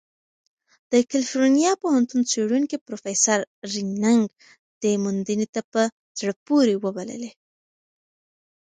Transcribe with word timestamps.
د 0.91 0.93
کلیفورنیا 1.09 1.73
پوهنتون 1.83 2.21
څېړونکی 2.31 2.77
پروفیسر 2.87 3.39
رین 3.71 3.89
نګ 4.03 4.23
دې 4.81 4.93
موندنې 5.03 5.47
ته 5.53 5.61
"په 5.71 5.81
زړه 6.19 6.33
پورې" 6.45 6.75
وبللې. 6.83 7.31